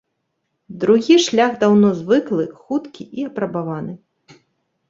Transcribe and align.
Другі 0.83 1.17
шлях 1.25 1.51
даўно 1.63 1.91
звыклы, 1.99 2.45
хуткі 2.63 3.03
і 3.21 3.27
апрабаваны. 3.33 3.93